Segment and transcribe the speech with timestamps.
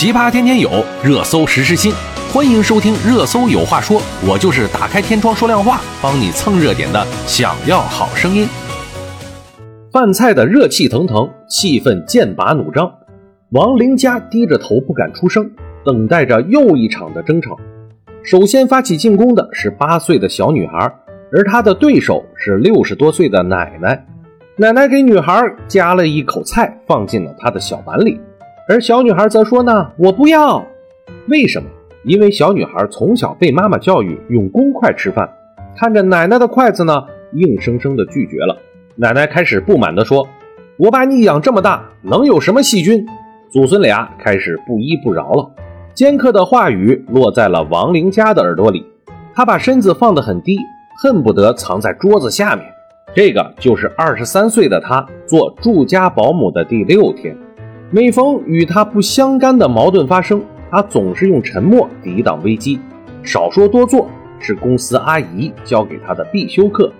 [0.00, 1.92] 奇葩天天有，热搜时时新。
[2.32, 7.06] 欢迎收听《热搜有话说》，我就是打开天窗说亮话，帮你蹭热点的。
[7.26, 8.48] 想要好声音，
[9.92, 12.90] 饭菜的热气腾腾，气氛剑拔弩张。
[13.50, 15.50] 王玲家低着头不敢出声，
[15.84, 17.58] 等待着又一场的争吵。
[18.22, 20.78] 首先发起进攻的是八岁的小女孩，
[21.30, 24.02] 而她的对手是六十多岁的奶奶。
[24.56, 28.18] 奶奶给女孩夹了一口菜，放进了她的小碗里，
[28.70, 30.64] 而小女孩则说：“呢，我不要。”
[31.26, 31.68] 为什么？
[32.04, 35.28] 因为小女孩从小被妈妈教育用公筷吃饭，
[35.76, 38.56] 看着奶奶的筷子呢，硬生生的拒绝了。
[38.94, 40.28] 奶奶开始不满地说
[40.78, 43.04] ：“我把你养这么大，能有什么细菌？”
[43.50, 45.50] 祖孙俩开始不依不饶了。
[45.92, 48.86] 尖刻的话语落在了王玲家的耳朵里，
[49.34, 50.60] 她把身子放得很低，
[51.02, 52.64] 恨不得藏在桌子下面。
[53.12, 57.36] 这个就是二十三岁的她做住家保姆的第六天，
[57.90, 60.40] 每逢与他不相干的矛盾发生。
[60.70, 62.78] 他总是用沉默抵挡危机，
[63.24, 66.92] 少说多做是公司阿姨教给他的必修课。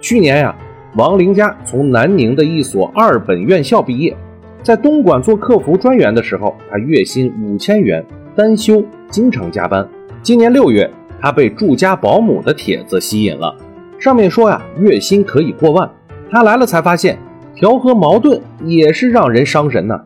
[0.00, 0.52] 去年呀，
[0.96, 4.16] 王玲家从南宁的一所二本院校毕业，
[4.60, 8.04] 在东莞做客服专员的时候，他月薪五千元，
[8.34, 9.88] 单休，经常加班。
[10.20, 13.54] 今年六月，他被住家保姆的帖子吸引了，
[14.00, 15.88] 上面说呀，月薪可以过万。
[16.28, 17.16] 他来了才发现，
[17.54, 20.02] 调和矛盾也是让人伤神呐，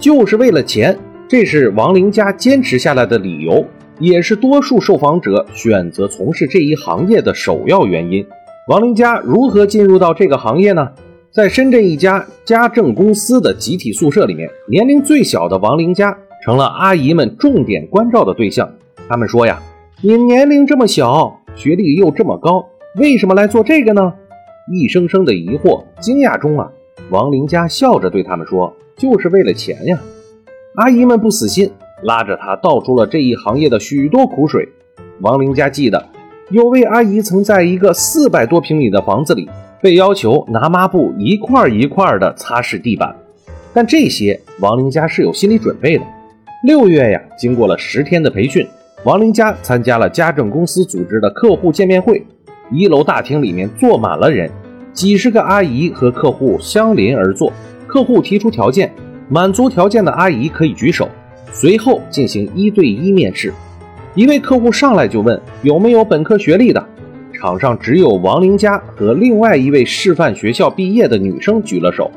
[0.00, 0.98] 就是为了钱。
[1.28, 3.64] 这是王玲家坚持下来的理由，
[4.00, 8.26] 也是多数受访者选择从事这一行业的首要原因。
[8.66, 10.90] 王玲家如何进入到这个行业呢？
[11.30, 18.68] 在深圳一家家政公司的集体宿舍里面，年龄最小的王玲家成了阿姨们重点关照的对象。
[19.08, 19.62] 他们说呀
[20.02, 24.14] ：“你年龄这么小，学历又这么高，为什么来做这个呢？”
[24.72, 26.72] 一声声的疑惑、惊讶中啊，
[27.10, 29.98] 王玲家笑着对他们说：“就是为了钱呀。”
[30.76, 31.70] 阿姨们不死心，
[32.02, 34.68] 拉着他道出了这一行业的许多苦水。
[35.20, 36.06] 王玲家记得，
[36.50, 39.48] 有位阿姨曾在一个四百多平米的房子里，
[39.82, 43.14] 被要求拿抹布一块一块的擦拭地板。
[43.72, 46.04] 但这些王玲家是有心理准备的。
[46.64, 48.66] 六月呀，经过了十天的培训，
[49.04, 52.24] 王玲家参加了家政公司组织的客户见面会。
[52.72, 54.48] 一楼大厅里面坐满了人，
[54.92, 57.52] 几十个阿姨和客户相邻而坐。
[57.86, 58.92] 客户提出条件。
[59.32, 61.08] 满足条件的阿姨可以举手，
[61.52, 63.54] 随后进行一对一面试。
[64.16, 66.84] 一位客户上来就问有没有本科学历的，
[67.32, 72.10] 场上只有王玲佳和另外一位师范学校毕业的女生举了手。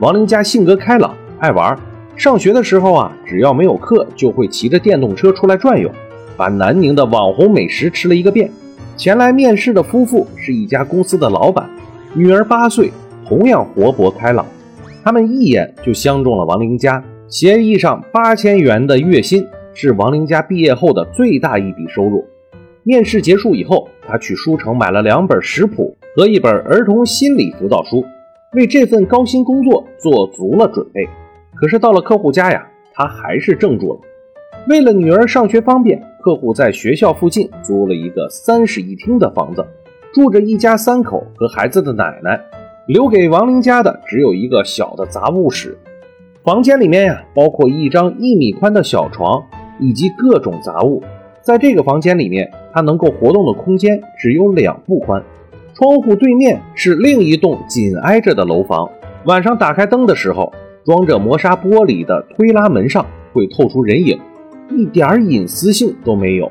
[0.00, 1.74] 王玲佳性格开朗，爱玩，
[2.14, 5.90] 上学的时候啊，只要没有课，就会骑着电动车出来转悠，
[6.36, 8.50] 把南宁的网红美食吃了一个遍。
[8.98, 11.70] 前来面试的夫妇是一家公司的老板，
[12.12, 12.90] 女儿八岁，
[13.24, 14.44] 同样活泼开朗。
[15.04, 22.26] 他们一眼就相中了王玲家，协议上八千元的月薪是王玲家毕业后的最大一笔收入。
[22.82, 28.04] 面试结束以后，他去书城买了两本食谱和一本儿童心理辅导书，
[28.54, 31.08] 为这份高薪工作做足了准备。
[31.54, 34.00] 可是到了客户家呀，他还是怔住了。
[34.68, 39.64] 为了女儿上学方便，客户在学校附近租了一个三室一厅的房子，
[40.14, 42.40] 住着一家三口和孩子的奶奶。
[42.86, 45.78] 留给王玲家的只有一个小的杂物室，
[46.42, 49.40] 房间里面呀，包括一张一米宽的小床
[49.78, 51.00] 以及各种杂物。
[51.40, 55.22] 在这个房间里面，它能够活动的空间只有两步宽。
[55.72, 58.90] 窗户对面是另一栋紧挨着的楼房。
[59.26, 60.52] 晚上打开灯的时候，
[60.84, 64.18] 装着磨砂玻璃的推拉门上会透出人影，
[64.70, 66.50] 一点隐私性都没有。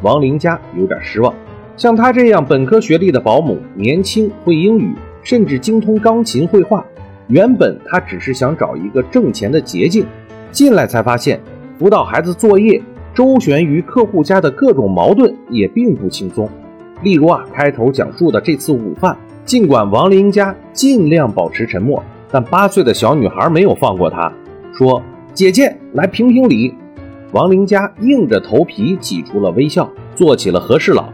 [0.00, 1.34] 王玲家有点失望，
[1.76, 4.94] 像她这样本科学历的保姆，年轻会英语。
[5.24, 6.84] 甚至精通钢琴、绘画。
[7.28, 10.04] 原本他只是想找一个挣钱的捷径，
[10.52, 11.40] 进来才发现
[11.78, 12.78] 辅导孩子作业、
[13.14, 16.46] 周旋于客户家的各种矛盾也并不轻松。
[17.02, 24.30] 例如啊，开头讲述的这次午饭，尽管王林家尽量保持沉默，但八岁的小女孩没有放过他，
[24.76, 25.02] 说
[25.32, 26.74] ：“姐姐来评评理。”
[27.32, 31.08] 王林家硬着头皮挤出了微笑，做起了和事佬：“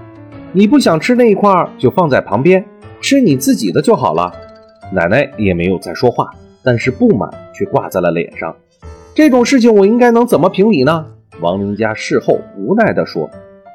[0.53, 2.65] 你不想吃那一块，就放在旁边。”
[3.01, 4.31] 吃你自己的就好了，
[4.93, 6.29] 奶奶也没有再说话，
[6.63, 8.55] 但是不满却挂在了脸上。
[9.15, 11.07] 这种事情我应该能怎么评理呢？
[11.41, 13.31] 王林家事后无奈地说：“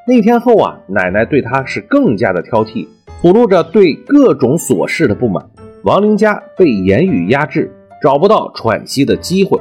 [0.05, 2.87] 那天后啊，奶奶对他是更加的挑剔，
[3.19, 5.43] 吐露着对各种琐事的不满。
[5.83, 7.71] 王林家被言语压制，
[8.03, 9.59] 找不到喘息的机会。”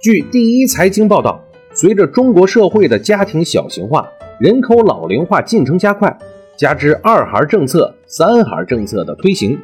[0.00, 1.38] 据第一财经报道，
[1.74, 4.08] 随着中国社会的家庭小型化、
[4.38, 6.16] 人口老龄化进程加快。
[6.56, 9.56] 加之二孩政策、三孩政策的推行，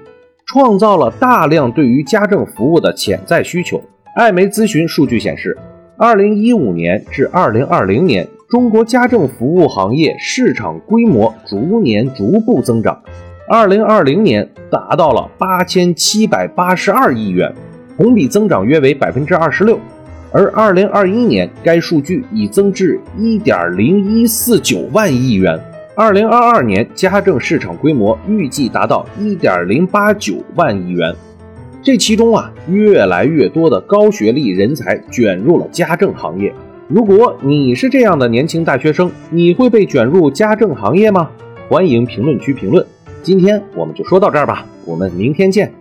[0.46, 3.82] 创造了大量对于家政服务的潜在需求。
[4.14, 5.58] 艾媒咨询数据显示，
[5.96, 13.00] 二零一五年至二零二零年，中国家政服务行业市场规模逐年逐步增长，
[13.48, 17.52] 二零二零年达到了八千七百八十二亿元，
[17.96, 19.78] 同比增长约为百分之二十六。
[20.36, 25.56] 而二零二一年，该数据已增至一点零一四九万亿元。
[25.94, 31.14] 二零二二年，家政市场规模预计达到一点零八九万亿元。
[31.80, 36.52] 这其中啊，越来越多的高学历人才卷入了家政行业。
[36.88, 41.30] 如果你是这样的年轻大学生，你会被卷入家政行业吗？
[41.68, 42.84] 欢迎评论区评论。
[43.22, 45.72] 今天我们就说到这儿吧，我们明天见。